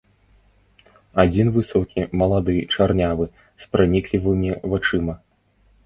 [1.23, 3.25] Адзін высокі, малады, чарнявы,
[3.67, 5.13] з праніклівымі вачыма.